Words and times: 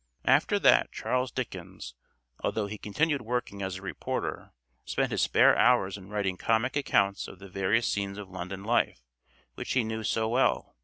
After 0.25 0.57
that 0.57 0.91
Charles 0.91 1.31
Dickens, 1.31 1.93
although 2.39 2.65
he 2.65 2.79
continued 2.79 3.21
working 3.21 3.61
as 3.61 3.79
reporter, 3.79 4.51
spent 4.83 5.11
his 5.11 5.21
spare 5.21 5.55
hours 5.55 5.95
in 5.95 6.09
writing 6.09 6.37
comic 6.37 6.75
accounts 6.75 7.27
of 7.27 7.37
the 7.37 7.47
various 7.49 7.85
scenes 7.87 8.17
of 8.17 8.27
London 8.27 8.63
life 8.63 9.03
which 9.53 9.73
he 9.73 9.83
knew 9.83 10.03
so 10.03 10.27
well. 10.27 10.75